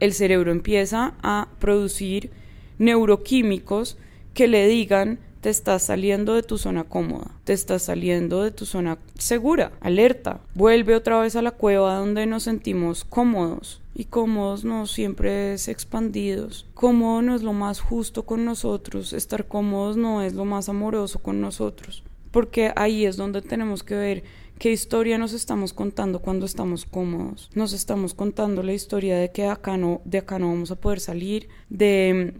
El 0.01 0.13
cerebro 0.13 0.51
empieza 0.51 1.13
a 1.23 1.47
producir 1.59 2.31
neuroquímicos 2.77 3.97
que 4.33 4.47
le 4.47 4.67
digan 4.67 5.19
te 5.41 5.49
estás 5.49 5.83
saliendo 5.83 6.33
de 6.33 6.43
tu 6.43 6.57
zona 6.57 6.83
cómoda, 6.83 7.31
te 7.43 7.53
estás 7.53 7.83
saliendo 7.83 8.43
de 8.43 8.51
tu 8.51 8.65
zona 8.65 8.97
segura, 9.17 9.71
alerta. 9.79 10.41
Vuelve 10.53 10.95
otra 10.95 11.19
vez 11.19 11.35
a 11.35 11.41
la 11.41 11.51
cueva 11.51 11.95
donde 11.95 12.25
nos 12.25 12.43
sentimos 12.43 13.03
cómodos. 13.05 13.81
Y 13.95 14.05
cómodos 14.05 14.63
no 14.63 14.87
siempre 14.87 15.53
es 15.53 15.67
expandidos. 15.67 16.65
Cómodo 16.73 17.21
no 17.21 17.35
es 17.35 17.43
lo 17.43 17.51
más 17.51 17.81
justo 17.81 18.23
con 18.23 18.45
nosotros. 18.45 19.11
Estar 19.11 19.45
cómodos 19.47 19.97
no 19.97 20.21
es 20.21 20.33
lo 20.33 20.45
más 20.45 20.69
amoroso 20.69 21.19
con 21.19 21.41
nosotros. 21.41 22.03
Porque 22.31 22.71
ahí 22.77 23.05
es 23.05 23.17
donde 23.17 23.41
tenemos 23.41 23.83
que 23.83 23.95
ver 23.95 24.23
qué 24.57 24.71
historia 24.71 25.17
nos 25.17 25.33
estamos 25.33 25.73
contando 25.73 26.19
cuando 26.19 26.45
estamos 26.45 26.85
cómodos. 26.85 27.49
Nos 27.55 27.73
estamos 27.73 28.13
contando 28.13 28.63
la 28.63 28.73
historia 28.73 29.17
de 29.17 29.31
que 29.31 29.47
acá 29.47 29.77
de 30.05 30.17
acá 30.17 30.39
no 30.39 30.47
vamos 30.47 30.71
a 30.71 30.75
poder 30.75 30.99
salir, 31.01 31.49
de 31.69 32.35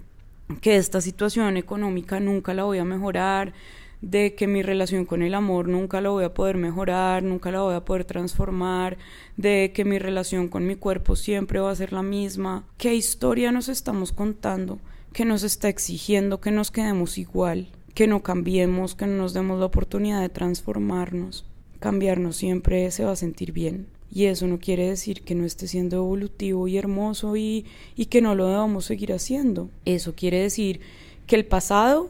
que 0.61 0.77
esta 0.77 1.01
situación 1.01 1.57
económica 1.57 2.19
nunca 2.19 2.53
la 2.53 2.63
voy 2.63 2.79
a 2.79 2.85
mejorar, 2.85 3.53
de 4.01 4.33
que 4.35 4.47
mi 4.47 4.61
relación 4.61 5.05
con 5.05 5.21
el 5.21 5.33
amor 5.33 5.67
nunca 5.67 6.01
la 6.01 6.09
voy 6.09 6.23
a 6.23 6.33
poder 6.33 6.57
mejorar, 6.57 7.21
nunca 7.23 7.51
la 7.51 7.61
voy 7.61 7.75
a 7.75 7.85
poder 7.85 8.05
transformar, 8.05 8.97
de 9.37 9.71
que 9.73 9.85
mi 9.85 9.99
relación 9.99 10.47
con 10.47 10.65
mi 10.65 10.75
cuerpo 10.75 11.15
siempre 11.15 11.59
va 11.59 11.71
a 11.71 11.75
ser 11.75 11.93
la 11.93 12.03
misma. 12.03 12.63
¿Qué 12.77 12.95
historia 12.95 13.51
nos 13.51 13.69
estamos 13.69 14.11
contando 14.11 14.79
que 15.13 15.25
nos 15.25 15.43
está 15.43 15.69
exigiendo 15.69 16.39
que 16.39 16.51
nos 16.51 16.71
quedemos 16.71 17.17
igual, 17.17 17.67
que 17.93 18.07
no 18.07 18.23
cambiemos, 18.23 18.95
que 18.95 19.05
no 19.05 19.17
nos 19.17 19.33
demos 19.33 19.59
la 19.59 19.65
oportunidad 19.65 20.21
de 20.21 20.29
transformarnos? 20.29 21.45
Cambiarnos 21.79 22.37
siempre 22.37 22.89
se 22.91 23.03
va 23.03 23.11
a 23.11 23.17
sentir 23.17 23.51
bien. 23.51 23.87
Y 24.11 24.25
eso 24.25 24.47
no 24.47 24.59
quiere 24.59 24.87
decir 24.87 25.21
que 25.21 25.35
no 25.35 25.45
esté 25.45 25.67
siendo 25.67 25.97
evolutivo 25.97 26.67
y 26.67 26.77
hermoso 26.77 27.35
y, 27.37 27.65
que 28.09 28.21
no 28.21 28.33
lo 28.33 28.47
debamos 28.47 28.85
seguir 28.85 29.13
haciendo. 29.13 29.69
Eso 29.85 30.15
quiere 30.15 30.41
decir 30.41 30.79
que 31.27 31.35
el 31.35 31.45
pasado 31.45 32.09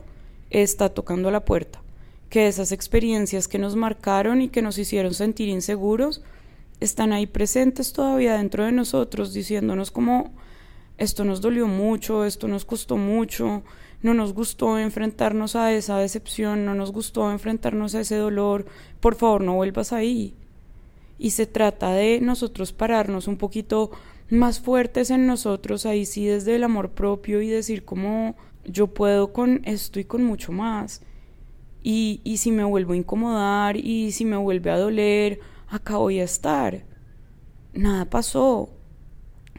está 0.50 0.90
tocando 0.90 1.30
la 1.30 1.44
puerta, 1.44 1.82
que 2.30 2.48
esas 2.48 2.72
experiencias 2.72 3.48
que 3.48 3.60
nos 3.60 3.76
marcaron 3.76 4.42
y 4.42 4.48
que 4.48 4.62
nos 4.62 4.78
hicieron 4.78 5.14
sentir 5.14 5.50
inseguros 5.50 6.22
están 6.80 7.12
ahí 7.12 7.28
presentes 7.28 7.92
todavía 7.92 8.38
dentro 8.38 8.64
de 8.64 8.72
nosotros, 8.72 9.34
diciéndonos 9.34 9.92
como 9.92 10.32
esto 10.98 11.26
nos 11.26 11.42
dolió 11.42 11.68
mucho, 11.68 12.24
esto 12.24 12.48
nos 12.48 12.64
costó 12.64 12.96
mucho, 12.96 13.64
no 14.02 14.14
nos 14.14 14.34
gustó 14.34 14.80
enfrentarnos 14.80 15.58
a 15.58 15.74
esa 15.74 15.98
decepción, 15.98 16.64
no 16.66 16.76
nos 16.76 16.94
gustó 16.94 17.30
enfrentarnos 17.32 17.96
a 17.96 18.02
ese 18.02 18.16
dolor, 18.16 18.66
por 19.02 19.16
favor 19.16 19.42
no 19.42 19.56
vuelvas 19.56 19.92
ahí 19.92 20.34
y 21.20 21.32
se 21.32 21.46
trata 21.46 21.92
de 21.92 22.22
nosotros 22.22 22.72
pararnos 22.72 23.28
un 23.28 23.38
poquito 23.38 23.92
más 24.30 24.60
fuertes 24.60 25.12
en 25.12 25.28
nosotros, 25.28 25.86
ahí 25.86 26.06
sí 26.06 26.26
desde 26.26 26.56
el 26.56 26.64
amor 26.64 26.92
propio 26.92 27.42
y 27.42 27.50
decir 27.50 27.84
como 27.84 28.36
yo 28.66 28.88
puedo 28.88 29.34
con 29.34 29.62
esto 29.66 30.00
y 30.00 30.06
con 30.06 30.24
mucho 30.24 30.52
más. 30.52 31.02
Y, 31.84 32.22
y 32.24 32.38
si 32.38 32.52
me 32.52 32.64
vuelvo 32.64 32.94
a 32.94 32.98
incomodar 32.98 33.78
y 33.78 34.12
si 34.12 34.26
me 34.26 34.38
vuelve 34.38 34.72
a 34.72 34.78
doler, 34.78 35.40
acá 35.68 35.98
voy 35.98 36.20
a 36.20 36.24
estar. 36.24 36.86
Nada 37.74 38.10
pasó. 38.10 38.70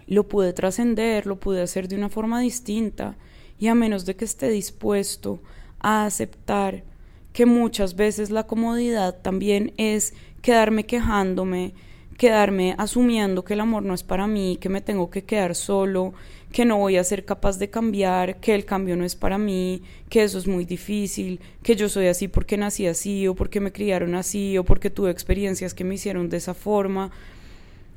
Lo 0.06 0.28
pude 0.28 0.52
trascender, 0.52 1.26
lo 1.26 1.38
pude 1.38 1.62
hacer 1.62 1.88
de 1.88 1.96
una 1.96 2.08
forma 2.08 2.40
distinta 2.40 3.16
y 3.58 3.68
a 3.68 3.74
menos 3.74 4.06
de 4.06 4.16
que 4.16 4.24
esté 4.24 4.48
dispuesto 4.48 5.42
a 5.78 6.06
aceptar 6.06 6.84
que 7.32 7.46
muchas 7.46 7.94
veces 7.94 8.30
la 8.30 8.46
comodidad 8.46 9.20
también 9.22 9.72
es 9.76 10.14
quedarme 10.42 10.84
quejándome, 10.84 11.74
quedarme 12.20 12.74
asumiendo 12.76 13.44
que 13.44 13.54
el 13.54 13.60
amor 13.60 13.82
no 13.82 13.94
es 13.94 14.02
para 14.02 14.26
mí, 14.26 14.58
que 14.60 14.68
me 14.68 14.82
tengo 14.82 15.10
que 15.10 15.24
quedar 15.24 15.54
solo, 15.54 16.12
que 16.52 16.64
no 16.64 16.76
voy 16.76 16.96
a 16.96 17.04
ser 17.04 17.24
capaz 17.24 17.58
de 17.58 17.70
cambiar, 17.70 18.40
que 18.40 18.54
el 18.54 18.64
cambio 18.64 18.96
no 18.96 19.04
es 19.04 19.16
para 19.16 19.38
mí, 19.38 19.82
que 20.08 20.22
eso 20.22 20.38
es 20.38 20.46
muy 20.46 20.64
difícil, 20.64 21.40
que 21.62 21.76
yo 21.76 21.88
soy 21.88 22.08
así 22.08 22.28
porque 22.28 22.58
nací 22.58 22.86
así 22.86 23.26
o 23.26 23.34
porque 23.34 23.60
me 23.60 23.72
criaron 23.72 24.14
así 24.14 24.58
o 24.58 24.64
porque 24.64 24.90
tuve 24.90 25.10
experiencias 25.10 25.72
que 25.72 25.84
me 25.84 25.94
hicieron 25.94 26.28
de 26.28 26.36
esa 26.36 26.52
forma. 26.52 27.10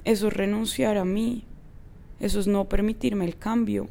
Eso 0.06 0.28
es 0.28 0.34
renunciar 0.34 0.98
a 0.98 1.06
mí, 1.06 1.44
eso 2.20 2.40
es 2.40 2.48
no 2.48 2.70
permitirme 2.70 3.26
el 3.26 3.38
cambio. 3.38 3.90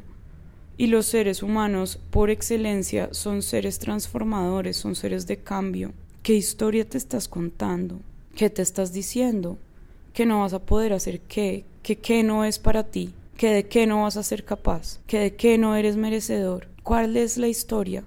Y 0.78 0.86
los 0.86 1.06
seres 1.06 1.42
humanos, 1.42 2.00
por 2.10 2.30
excelencia, 2.30 3.10
son 3.12 3.42
seres 3.42 3.78
transformadores, 3.78 4.78
son 4.78 4.94
seres 4.94 5.26
de 5.26 5.36
cambio. 5.36 5.92
¿Qué 6.22 6.34
historia 6.34 6.88
te 6.88 6.96
estás 6.96 7.28
contando? 7.28 8.00
¿Qué 8.34 8.48
te 8.48 8.62
estás 8.62 8.94
diciendo? 8.94 9.58
¿Que 10.14 10.24
no 10.24 10.40
vas 10.40 10.54
a 10.54 10.64
poder 10.64 10.94
hacer 10.94 11.20
qué? 11.20 11.66
¿Que 11.82 11.98
qué 11.98 12.22
no 12.22 12.46
es 12.46 12.58
para 12.58 12.84
ti? 12.84 13.12
¿Que 13.36 13.50
de 13.50 13.68
qué 13.68 13.86
no 13.86 14.02
vas 14.02 14.16
a 14.16 14.22
ser 14.22 14.44
capaz? 14.44 15.00
¿Que 15.06 15.18
de 15.18 15.34
qué 15.34 15.58
no 15.58 15.76
eres 15.76 15.96
merecedor? 15.96 16.68
¿Cuál 16.82 17.18
es 17.18 17.36
la 17.36 17.48
historia? 17.48 18.04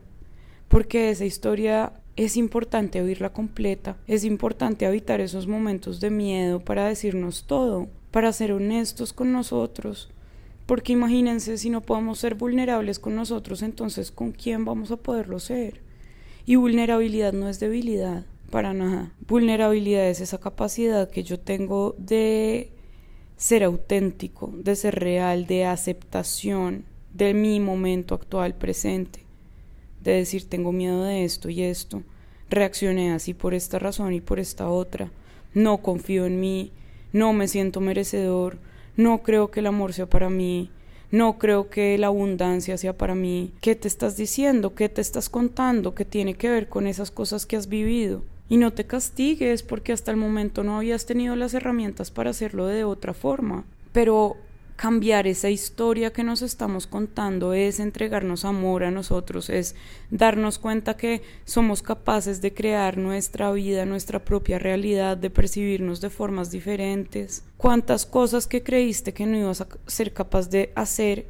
Porque 0.68 1.12
esa 1.12 1.26
historia 1.26 1.94
es 2.16 2.38
importante 2.38 3.04
oírla 3.04 3.34
completa, 3.34 3.98
es 4.08 4.24
importante 4.24 4.86
evitar 4.86 5.22
esos 5.22 5.46
momentos 5.46 6.00
de 6.00 6.10
miedo 6.10 6.60
para 6.60 6.88
decirnos 6.88 7.44
todo, 7.46 7.88
para 8.10 8.34
ser 8.34 8.52
honestos 8.52 9.14
con 9.14 9.32
nosotros, 9.32 10.10
porque 10.66 10.94
imagínense 10.94 11.58
si 11.58 11.70
no 11.70 11.82
podemos 11.82 12.18
ser 12.18 12.34
vulnerables 12.34 12.98
con 12.98 13.16
nosotros, 13.16 13.62
entonces 13.62 14.12
¿con 14.12 14.32
quién 14.32 14.66
vamos 14.66 14.90
a 14.92 14.98
poderlo 14.98 15.40
ser? 15.40 15.82
Y 16.46 16.56
vulnerabilidad 16.56 17.34
no 17.34 17.50
es 17.50 17.60
debilidad, 17.60 18.26
para 18.50 18.74
nada. 18.74 19.12
Vulnerabilidad 19.28 20.08
es 20.10 20.22
esa 20.22 20.40
capacidad 20.40 21.10
que 21.10 21.24
yo 21.24 21.40
tengo 21.40 21.96
de 21.98 22.72
ser 23.38 23.64
auténtico, 23.64 24.54
de 24.56 24.76
ser 24.76 24.96
real, 24.96 25.46
de 25.46 25.66
aceptación 25.66 26.86
de 27.14 27.34
mi 27.34 27.60
momento 27.60 28.16
actual 28.16 28.56
presente, 28.56 29.22
de 30.04 30.14
decir 30.14 30.50
tengo 30.50 30.72
miedo 30.72 31.04
de 31.04 31.24
esto 31.24 31.50
y 31.50 31.62
esto, 31.62 32.04
reaccioné 32.50 33.12
así 33.12 33.34
por 33.34 33.54
esta 33.54 33.80
razón 33.80 34.14
y 34.14 34.22
por 34.22 34.40
esta 34.40 34.70
otra, 34.70 35.12
no 35.54 35.78
confío 35.78 36.26
en 36.26 36.40
mí, 36.40 36.72
no 37.14 37.34
me 37.34 37.48
siento 37.48 37.80
merecedor, 37.82 38.58
no 38.98 39.24
creo 39.24 39.52
que 39.52 39.62
el 39.62 39.68
amor 39.68 39.94
sea 39.94 40.06
para 40.06 40.30
mí, 40.30 40.70
no 41.12 41.38
creo 41.38 41.70
que 41.70 41.98
la 41.98 42.08
abundancia 42.08 42.78
sea 42.78 42.98
para 42.98 43.16
mí. 43.16 43.54
¿Qué 43.62 43.76
te 43.76 43.88
estás 43.88 44.18
diciendo? 44.18 44.76
¿Qué 44.76 44.90
te 44.90 45.02
estás 45.02 45.30
contando? 45.30 45.96
¿Qué 45.96 46.04
tiene 46.04 46.34
que 46.34 46.50
ver 46.50 46.68
con 46.68 46.88
esas 46.88 47.12
cosas 47.12 47.46
que 47.46 47.56
has 47.56 47.70
vivido? 47.70 48.24
Y 48.50 48.58
no 48.58 48.74
te 48.74 48.86
castigues 48.86 49.64
porque 49.64 49.92
hasta 49.92 50.12
el 50.12 50.18
momento 50.18 50.64
no 50.64 50.78
habías 50.78 51.06
tenido 51.06 51.36
las 51.36 51.54
herramientas 51.54 52.12
para 52.12 52.30
hacerlo 52.30 52.68
de 52.68 52.84
otra 52.84 53.14
forma. 53.14 53.66
Pero 53.92 54.38
cambiar 54.76 55.26
esa 55.26 55.50
historia 55.50 56.12
que 56.12 56.24
nos 56.24 56.42
estamos 56.42 56.86
contando 56.86 57.54
es 57.54 57.80
entregarnos 57.80 58.44
amor 58.46 58.84
a 58.84 58.92
nosotros, 58.92 59.50
es 59.50 59.76
darnos 60.12 60.60
cuenta 60.60 60.98
que 60.98 61.22
somos 61.46 61.82
capaces 61.82 62.42
de 62.42 62.54
crear 62.54 62.98
nuestra 62.98 63.52
vida, 63.52 63.86
nuestra 63.86 64.24
propia 64.24 64.60
realidad, 64.60 65.18
de 65.18 65.30
percibirnos 65.30 66.02
de 66.02 66.10
formas 66.10 66.52
diferentes. 66.52 67.44
¿Cuántas 67.58 68.06
cosas 68.06 68.48
que 68.48 68.64
creíste 68.64 69.14
que 69.14 69.26
no 69.26 69.38
ibas 69.38 69.62
a 69.62 69.68
ser 69.88 70.14
capaz 70.14 70.50
de 70.50 70.72
hacer 70.76 71.28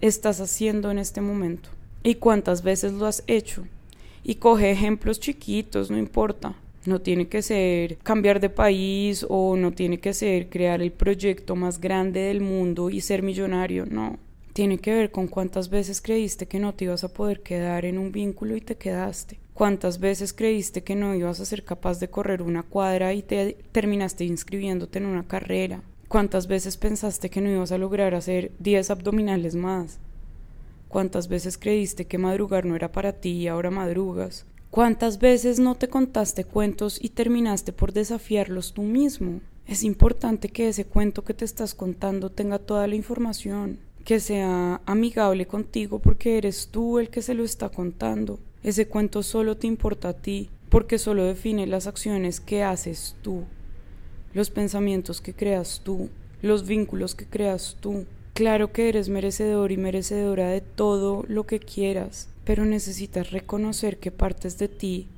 estás 0.00 0.40
haciendo 0.40 0.90
en 0.90 0.98
este 0.98 1.20
momento? 1.20 1.70
¿Y 2.04 2.14
cuántas 2.16 2.62
veces 2.62 2.92
lo 2.92 3.06
has 3.06 3.24
hecho? 3.26 3.64
Y 4.28 4.34
coge 4.34 4.70
ejemplos 4.70 5.20
chiquitos, 5.20 5.90
no 5.90 5.96
importa. 5.96 6.54
No 6.84 7.00
tiene 7.00 7.28
que 7.28 7.40
ser 7.40 7.96
cambiar 7.96 8.40
de 8.40 8.50
país 8.50 9.24
o 9.26 9.56
no 9.56 9.72
tiene 9.72 10.00
que 10.00 10.12
ser 10.12 10.50
crear 10.50 10.82
el 10.82 10.92
proyecto 10.92 11.56
más 11.56 11.80
grande 11.80 12.20
del 12.20 12.42
mundo 12.42 12.90
y 12.90 13.00
ser 13.00 13.22
millonario, 13.22 13.86
no. 13.86 14.18
Tiene 14.52 14.76
que 14.76 14.92
ver 14.92 15.10
con 15.10 15.28
cuántas 15.28 15.70
veces 15.70 16.02
creíste 16.02 16.46
que 16.46 16.58
no 16.58 16.74
te 16.74 16.84
ibas 16.84 17.04
a 17.04 17.14
poder 17.14 17.40
quedar 17.40 17.86
en 17.86 17.96
un 17.96 18.12
vínculo 18.12 18.54
y 18.54 18.60
te 18.60 18.76
quedaste. 18.76 19.38
Cuántas 19.54 19.98
veces 19.98 20.34
creíste 20.34 20.84
que 20.84 20.94
no 20.94 21.14
ibas 21.14 21.40
a 21.40 21.46
ser 21.46 21.64
capaz 21.64 21.98
de 21.98 22.10
correr 22.10 22.42
una 22.42 22.64
cuadra 22.64 23.14
y 23.14 23.22
te 23.22 23.56
terminaste 23.72 24.26
inscribiéndote 24.26 24.98
en 24.98 25.06
una 25.06 25.26
carrera. 25.26 25.80
Cuántas 26.06 26.48
veces 26.48 26.76
pensaste 26.76 27.30
que 27.30 27.40
no 27.40 27.50
ibas 27.50 27.72
a 27.72 27.78
lograr 27.78 28.14
hacer 28.14 28.52
10 28.58 28.90
abdominales 28.90 29.54
más. 29.54 30.00
¿Cuántas 30.88 31.28
veces 31.28 31.58
creíste 31.58 32.06
que 32.06 32.18
madrugar 32.18 32.64
no 32.64 32.74
era 32.74 32.90
para 32.90 33.12
ti 33.12 33.30
y 33.30 33.48
ahora 33.48 33.70
madrugas? 33.70 34.46
¿Cuántas 34.70 35.18
veces 35.18 35.58
no 35.58 35.74
te 35.74 35.88
contaste 35.88 36.44
cuentos 36.44 36.98
y 37.02 37.10
terminaste 37.10 37.72
por 37.72 37.92
desafiarlos 37.92 38.72
tú 38.72 38.82
mismo? 38.82 39.40
Es 39.66 39.84
importante 39.84 40.48
que 40.48 40.68
ese 40.68 40.86
cuento 40.86 41.24
que 41.24 41.34
te 41.34 41.44
estás 41.44 41.74
contando 41.74 42.30
tenga 42.30 42.58
toda 42.58 42.86
la 42.86 42.94
información, 42.94 43.78
que 44.04 44.18
sea 44.18 44.80
amigable 44.86 45.46
contigo 45.46 45.98
porque 45.98 46.38
eres 46.38 46.68
tú 46.68 46.98
el 46.98 47.10
que 47.10 47.20
se 47.20 47.34
lo 47.34 47.44
está 47.44 47.68
contando. 47.68 48.38
Ese 48.62 48.88
cuento 48.88 49.22
solo 49.22 49.58
te 49.58 49.66
importa 49.66 50.08
a 50.08 50.14
ti 50.14 50.48
porque 50.70 50.98
solo 50.98 51.24
define 51.24 51.66
las 51.66 51.86
acciones 51.86 52.40
que 52.40 52.62
haces 52.62 53.16
tú, 53.22 53.44
los 54.32 54.50
pensamientos 54.50 55.20
que 55.20 55.34
creas 55.34 55.82
tú, 55.84 56.08
los 56.42 56.66
vínculos 56.66 57.14
que 57.14 57.26
creas 57.26 57.76
tú. 57.80 58.06
Claro 58.38 58.70
que 58.70 58.88
eres 58.88 59.08
merecedor 59.08 59.72
y 59.72 59.76
merecedora 59.76 60.46
de 60.50 60.60
todo 60.60 61.24
lo 61.26 61.44
que 61.44 61.58
quieras, 61.58 62.28
pero 62.44 62.64
necesitas 62.64 63.32
reconocer 63.32 63.98
que 63.98 64.12
partes 64.12 64.58
de 64.58 64.68
ti 64.68 65.08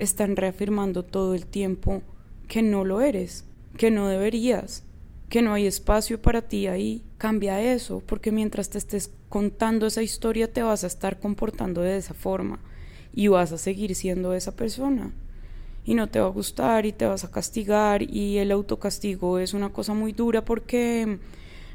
están 0.00 0.34
reafirmando 0.34 1.04
todo 1.04 1.36
el 1.36 1.46
tiempo 1.46 2.02
que 2.48 2.62
no 2.62 2.84
lo 2.84 3.00
eres, 3.00 3.44
que 3.76 3.92
no 3.92 4.08
deberías, 4.08 4.82
que 5.28 5.40
no 5.40 5.54
hay 5.54 5.68
espacio 5.68 6.20
para 6.20 6.42
ti 6.42 6.66
ahí. 6.66 7.04
Cambia 7.16 7.62
eso, 7.62 8.02
porque 8.04 8.32
mientras 8.32 8.70
te 8.70 8.78
estés 8.78 9.12
contando 9.28 9.86
esa 9.86 10.02
historia 10.02 10.52
te 10.52 10.64
vas 10.64 10.82
a 10.82 10.88
estar 10.88 11.20
comportando 11.20 11.80
de 11.80 11.96
esa 11.96 12.12
forma 12.12 12.58
y 13.14 13.28
vas 13.28 13.52
a 13.52 13.58
seguir 13.58 13.94
siendo 13.94 14.34
esa 14.34 14.56
persona. 14.56 15.12
Y 15.84 15.94
no 15.94 16.08
te 16.08 16.18
va 16.18 16.26
a 16.26 16.30
gustar 16.30 16.86
y 16.86 16.92
te 16.92 17.06
vas 17.06 17.22
a 17.22 17.30
castigar 17.30 18.02
y 18.02 18.38
el 18.38 18.50
autocastigo 18.50 19.38
es 19.38 19.54
una 19.54 19.68
cosa 19.68 19.94
muy 19.94 20.10
dura 20.10 20.44
porque 20.44 21.20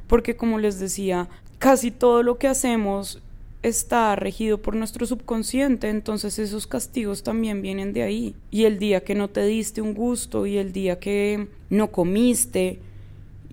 porque 0.09 0.35
como 0.35 0.59
les 0.59 0.79
decía, 0.79 1.29
casi 1.57 1.91
todo 1.91 2.23
lo 2.23 2.37
que 2.37 2.47
hacemos 2.47 3.21
está 3.63 4.15
regido 4.15 4.57
por 4.57 4.75
nuestro 4.75 5.05
subconsciente, 5.05 5.89
entonces 5.89 6.39
esos 6.39 6.67
castigos 6.67 7.23
también 7.23 7.61
vienen 7.61 7.93
de 7.93 8.03
ahí. 8.03 8.35
Y 8.51 8.65
el 8.65 8.79
día 8.79 9.03
que 9.05 9.15
no 9.15 9.29
te 9.29 9.45
diste 9.45 9.81
un 9.81 9.93
gusto, 9.93 10.45
y 10.45 10.57
el 10.57 10.73
día 10.73 10.99
que 10.99 11.47
no 11.69 11.91
comiste, 11.91 12.79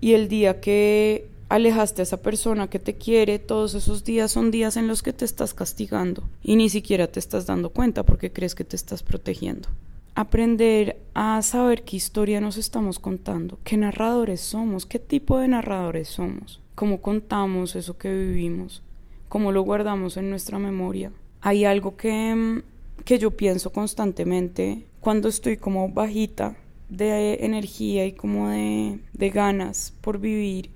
y 0.01 0.13
el 0.13 0.27
día 0.27 0.59
que 0.59 1.27
alejaste 1.49 2.01
a 2.01 2.03
esa 2.03 2.17
persona 2.17 2.69
que 2.69 2.79
te 2.79 2.95
quiere, 2.95 3.39
todos 3.39 3.73
esos 3.73 4.03
días 4.03 4.31
son 4.31 4.51
días 4.51 4.77
en 4.77 4.87
los 4.87 5.01
que 5.01 5.13
te 5.13 5.25
estás 5.25 5.53
castigando 5.53 6.23
y 6.43 6.55
ni 6.55 6.69
siquiera 6.69 7.07
te 7.07 7.19
estás 7.19 7.45
dando 7.45 7.69
cuenta 7.69 8.03
porque 8.03 8.31
crees 8.31 8.53
que 8.53 8.65
te 8.65 8.75
estás 8.75 9.01
protegiendo. 9.01 9.69
Aprender 10.17 10.99
a 11.13 11.41
saber 11.43 11.83
qué 11.83 11.95
historia 11.95 12.41
nos 12.41 12.57
estamos 12.57 12.97
contando, 12.97 13.59
qué 13.63 13.77
narradores 13.77 14.41
somos, 14.41 14.85
qué 14.85 14.99
tipo 14.99 15.37
de 15.37 15.47
narradores 15.47 16.07
somos, 16.07 16.59
cómo 16.75 17.01
contamos 17.01 17.75
eso 17.75 17.97
que 17.97 18.11
vivimos 18.11 18.81
cómo 19.29 19.51
lo 19.51 19.61
guardamos 19.61 20.17
en 20.17 20.29
nuestra 20.29 20.59
memoria. 20.59 21.11
Hay 21.41 21.65
algo 21.65 21.95
que, 21.97 22.33
mm, 22.33 22.61
que 23.03 23.19
yo 23.19 23.31
pienso 23.31 23.71
constantemente 23.71 24.85
cuando 24.99 25.29
estoy 25.29 25.57
como 25.57 25.89
bajita 25.89 26.57
de 26.89 27.35
energía 27.41 28.05
y 28.05 28.13
como 28.13 28.49
de, 28.49 28.99
de 29.13 29.29
ganas 29.29 29.93
por 30.01 30.19
vivir. 30.19 30.69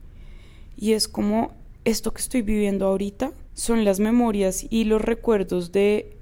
Y 0.78 0.94
es 0.94 1.08
como 1.08 1.54
esto 1.86 2.14
que 2.14 2.22
estoy 2.22 2.42
viviendo 2.42 2.88
ahorita 2.88 3.32
son 3.54 3.86
las 3.86 4.00
memorias 4.00 4.66
y 4.70 4.86
los 4.86 5.02
recuerdos 5.02 5.72
de 5.72 6.18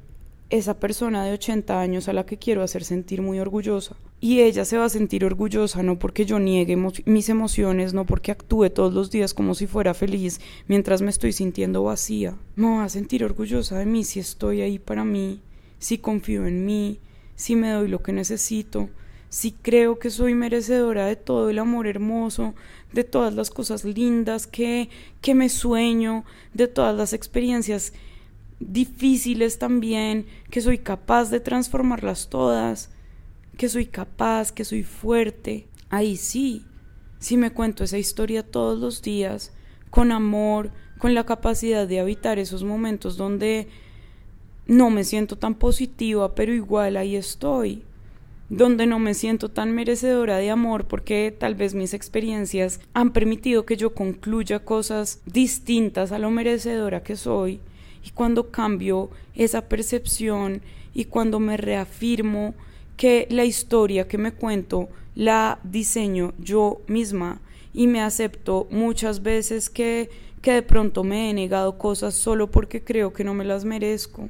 esa 0.49 0.79
persona 0.79 1.23
de 1.23 1.33
80 1.33 1.79
años 1.79 2.07
a 2.07 2.13
la 2.13 2.25
que 2.25 2.37
quiero 2.37 2.63
hacer 2.63 2.83
sentir 2.83 3.21
muy 3.21 3.39
orgullosa. 3.39 3.95
Y 4.19 4.41
ella 4.41 4.65
se 4.65 4.77
va 4.77 4.85
a 4.85 4.89
sentir 4.89 5.23
orgullosa 5.23 5.83
no 5.83 5.99
porque 5.99 6.25
yo 6.25 6.39
niegue 6.39 6.75
mis 7.05 7.29
emociones, 7.29 7.93
no 7.93 8.05
porque 8.05 8.31
actúe 8.31 8.69
todos 8.69 8.93
los 8.93 9.11
días 9.11 9.33
como 9.33 9.55
si 9.55 9.67
fuera 9.67 9.93
feliz 9.93 10.41
mientras 10.67 11.01
me 11.01 11.09
estoy 11.09 11.33
sintiendo 11.33 11.83
vacía. 11.83 12.35
Me 12.55 12.67
va 12.67 12.83
a 12.83 12.89
sentir 12.89 13.23
orgullosa 13.23 13.77
de 13.77 13.85
mí 13.85 14.03
si 14.03 14.19
estoy 14.19 14.61
ahí 14.61 14.79
para 14.79 15.05
mí, 15.05 15.41
si 15.77 15.99
confío 15.99 16.47
en 16.47 16.65
mí, 16.65 16.99
si 17.35 17.55
me 17.55 17.69
doy 17.69 17.87
lo 17.87 18.01
que 18.01 18.11
necesito, 18.11 18.89
si 19.29 19.51
creo 19.51 19.99
que 19.99 20.09
soy 20.09 20.33
merecedora 20.33 21.05
de 21.05 21.15
todo 21.15 21.51
el 21.51 21.59
amor 21.59 21.85
hermoso, 21.85 22.55
de 22.91 23.03
todas 23.03 23.35
las 23.35 23.51
cosas 23.51 23.85
lindas 23.85 24.47
que, 24.47 24.89
que 25.21 25.35
me 25.35 25.49
sueño, 25.49 26.25
de 26.53 26.67
todas 26.67 26.95
las 26.95 27.13
experiencias 27.13 27.93
difíciles 28.59 29.57
también, 29.57 30.25
que 30.49 30.61
soy 30.61 30.79
capaz 30.79 31.29
de 31.29 31.39
transformarlas 31.39 32.29
todas, 32.29 32.89
que 33.57 33.69
soy 33.69 33.85
capaz, 33.85 34.51
que 34.51 34.65
soy 34.65 34.83
fuerte. 34.83 35.67
Ahí 35.89 36.17
sí, 36.17 36.65
si 37.19 37.37
me 37.37 37.51
cuento 37.51 37.83
esa 37.83 37.97
historia 37.97 38.43
todos 38.43 38.79
los 38.79 39.01
días, 39.01 39.53
con 39.89 40.11
amor, 40.11 40.71
con 40.97 41.13
la 41.13 41.25
capacidad 41.25 41.87
de 41.87 41.99
habitar 41.99 42.39
esos 42.39 42.63
momentos 42.63 43.17
donde 43.17 43.67
no 44.67 44.89
me 44.89 45.03
siento 45.03 45.37
tan 45.37 45.55
positiva, 45.55 46.35
pero 46.35 46.53
igual 46.53 46.95
ahí 46.97 47.15
estoy, 47.15 47.83
donde 48.49 48.85
no 48.85 48.99
me 48.99 49.13
siento 49.13 49.49
tan 49.49 49.71
merecedora 49.71 50.37
de 50.37 50.51
amor 50.51 50.85
porque 50.85 51.35
tal 51.37 51.55
vez 51.55 51.73
mis 51.73 51.93
experiencias 51.93 52.79
han 52.93 53.11
permitido 53.11 53.65
que 53.65 53.77
yo 53.77 53.93
concluya 53.93 54.63
cosas 54.63 55.21
distintas 55.25 56.11
a 56.11 56.19
lo 56.19 56.29
merecedora 56.29 57.01
que 57.01 57.15
soy 57.15 57.61
y 58.03 58.11
cuando 58.11 58.51
cambio 58.51 59.09
esa 59.35 59.67
percepción 59.67 60.61
y 60.93 61.05
cuando 61.05 61.39
me 61.39 61.57
reafirmo 61.57 62.53
que 62.97 63.27
la 63.29 63.45
historia 63.45 64.07
que 64.07 64.17
me 64.17 64.33
cuento 64.33 64.89
la 65.15 65.59
diseño 65.63 66.33
yo 66.39 66.81
misma 66.87 67.41
y 67.73 67.87
me 67.87 68.01
acepto 68.01 68.67
muchas 68.71 69.21
veces 69.21 69.69
que, 69.69 70.09
que 70.41 70.53
de 70.53 70.61
pronto 70.61 71.03
me 71.03 71.29
he 71.29 71.33
negado 71.33 71.77
cosas 71.77 72.13
solo 72.15 72.49
porque 72.51 72.83
creo 72.83 73.13
que 73.13 73.23
no 73.23 73.33
me 73.33 73.45
las 73.45 73.65
merezco. 73.65 74.29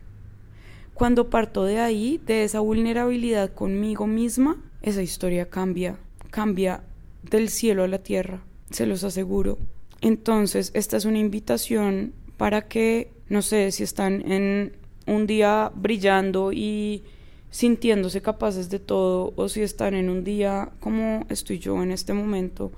Cuando 0.94 1.30
parto 1.30 1.64
de 1.64 1.80
ahí, 1.80 2.20
de 2.26 2.44
esa 2.44 2.60
vulnerabilidad 2.60 3.54
conmigo 3.54 4.06
misma, 4.06 4.58
esa 4.82 5.02
historia 5.02 5.50
cambia, 5.50 5.98
cambia 6.30 6.84
del 7.24 7.50
cielo 7.50 7.84
a 7.84 7.88
la 7.88 8.00
tierra, 8.00 8.44
se 8.70 8.86
los 8.86 9.04
aseguro. 9.04 9.58
Entonces, 10.02 10.72
esta 10.74 10.98
es 10.98 11.06
una 11.06 11.20
invitación 11.20 12.14
para 12.38 12.68
que, 12.68 13.12
no 13.30 13.42
sé, 13.42 13.72
si 13.72 13.84
están 13.84 14.30
en 14.32 14.74
un 15.08 15.28
día 15.28 15.72
brillando 15.76 16.52
y 16.52 17.04
sintiéndose 17.52 18.22
capaces 18.22 18.70
de 18.70 18.80
todo 18.80 19.34
o 19.36 19.50
si 19.50 19.62
están 19.62 19.94
en 19.94 20.10
un 20.10 20.24
día 20.24 20.72
como 20.80 21.26
estoy 21.30 21.58
yo 21.58 21.82
en 21.82 21.92
este 21.92 22.14
momento 22.14 22.72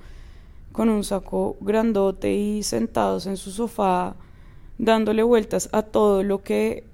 con 0.72 0.88
un 0.88 1.04
saco 1.04 1.56
grandote 1.60 2.32
y 2.32 2.62
sentados 2.62 3.26
en 3.26 3.36
su 3.36 3.50
sofá 3.50 4.16
dándole 4.78 5.22
vueltas 5.22 5.68
a 5.72 5.82
todo 5.82 6.22
lo 6.22 6.42
que 6.42 6.84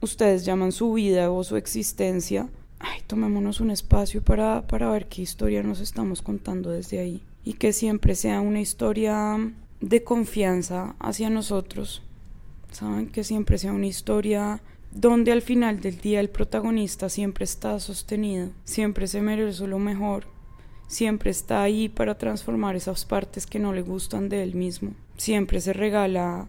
ustedes 0.00 0.44
llaman 0.44 0.72
su 0.72 0.92
vida 0.92 1.30
o 1.30 1.44
su 1.44 1.56
existencia. 1.56 2.48
Ay, 2.78 3.00
tomémonos 3.06 3.60
un 3.60 3.70
espacio 3.70 4.22
para, 4.22 4.66
para 4.66 4.90
ver 4.90 5.06
qué 5.06 5.22
historia 5.22 5.62
nos 5.62 5.80
estamos 5.80 6.22
contando 6.22 6.70
desde 6.70 6.98
ahí 6.98 7.22
y 7.44 7.54
que 7.54 7.72
siempre 7.72 8.14
sea 8.14 8.40
una 8.40 8.60
historia 8.60 9.38
de 9.80 10.04
confianza 10.04 10.94
hacia 10.98 11.30
nosotros. 11.30 12.02
Saben 12.76 13.06
que 13.06 13.24
siempre 13.24 13.56
sea 13.56 13.72
una 13.72 13.86
historia 13.86 14.60
donde 14.90 15.32
al 15.32 15.40
final 15.40 15.80
del 15.80 15.98
día 15.98 16.20
el 16.20 16.28
protagonista 16.28 17.08
siempre 17.08 17.44
está 17.44 17.80
sostenido, 17.80 18.50
siempre 18.64 19.06
se 19.06 19.22
merece 19.22 19.66
lo 19.66 19.78
mejor, 19.78 20.24
siempre 20.86 21.30
está 21.30 21.62
ahí 21.62 21.88
para 21.88 22.18
transformar 22.18 22.76
esas 22.76 23.06
partes 23.06 23.46
que 23.46 23.58
no 23.58 23.72
le 23.72 23.80
gustan 23.80 24.28
de 24.28 24.42
él 24.42 24.54
mismo, 24.54 24.92
siempre 25.16 25.62
se 25.62 25.72
regala 25.72 26.48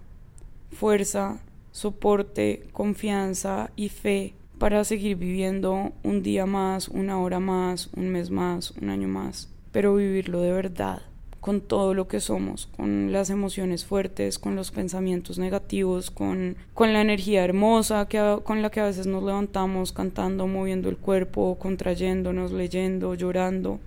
fuerza, 0.74 1.40
soporte, 1.72 2.68
confianza 2.74 3.72
y 3.78 3.88
fe 3.88 4.34
para 4.60 4.84
seguir 4.84 5.16
viviendo 5.16 5.94
un 6.04 6.24
día 6.24 6.46
más, 6.46 6.90
una 6.90 7.22
hora 7.22 7.40
más, 7.40 7.90
un 7.96 8.10
mes 8.10 8.32
más, 8.32 8.72
un 8.72 8.90
año 8.90 9.08
más, 9.08 9.50
pero 9.72 9.96
vivirlo 9.96 10.42
de 10.42 10.52
verdad 10.52 11.07
con 11.40 11.62
todo 11.62 11.94
lo 11.94 12.08
que 12.08 12.20
somos, 12.20 12.68
con 12.76 13.12
las 13.12 13.30
emociones 13.30 13.86
fuertes, 13.86 14.40
con 14.40 14.56
los 14.56 14.72
pensamientos 14.72 15.38
negativos, 15.38 16.12
con, 16.12 16.58
con 16.74 16.94
la 16.94 17.02
energía 17.02 17.44
hermosa 17.44 18.08
que, 18.08 18.40
con 18.44 18.62
la 18.62 18.70
que 18.70 18.80
a 18.80 18.86
veces 18.86 19.08
nos 19.08 19.24
levantamos 19.24 19.92
cantando, 19.92 20.48
moviendo 20.48 20.90
el 20.90 20.98
cuerpo, 20.98 21.58
contrayéndonos, 21.60 22.52
leyendo, 22.52 23.14
llorando. 23.16 23.80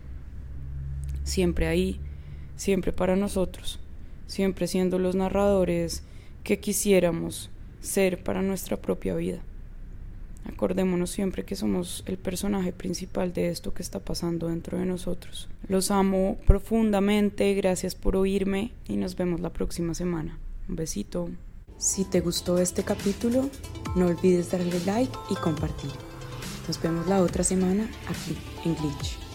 Siempre 1.25 1.67
ahí, 1.67 2.01
siempre 2.57 2.93
para 2.93 3.17
nosotros, 3.17 3.79
siempre 4.27 4.67
siendo 4.67 4.99
los 4.99 5.15
narradores 5.15 6.03
que 6.45 6.61
quisiéramos 6.61 7.51
ser 7.81 8.23
para 8.23 8.43
nuestra 8.43 8.77
propia 8.77 9.15
vida. 9.15 9.43
Acordémonos 10.45 11.11
siempre 11.11 11.45
que 11.45 11.57
somos 11.57 12.03
el 12.07 12.19
personaje 12.19 12.73
principal 12.73 13.33
de 13.33 13.51
esto 13.51 13.75
que 13.75 13.83
está 13.83 14.01
pasando 14.01 14.49
dentro 14.49 14.79
de 14.79 14.87
nosotros. 14.87 15.49
Los 15.69 15.91
amo 15.91 16.39
profundamente, 16.47 17.55
gracias 17.55 17.95
por 17.95 18.17
oírme 18.17 18.73
y 18.89 18.97
nos 18.97 19.17
vemos 19.17 19.41
la 19.41 19.51
próxima 19.51 19.95
semana. 19.95 20.39
Un 20.69 20.77
besito. 20.77 21.31
Si 21.79 22.05
te 22.05 22.21
gustó 22.21 22.59
este 22.59 22.83
capítulo, 22.83 23.49
no 23.97 24.07
olvides 24.07 24.51
darle 24.51 24.81
like 24.85 25.17
y 25.31 25.35
compartir. 25.37 25.91
Nos 26.67 26.81
vemos 26.83 27.07
la 27.07 27.23
otra 27.23 27.43
semana 27.43 27.91
aquí 28.09 28.37
en 28.65 28.75
Glitch. 28.77 29.30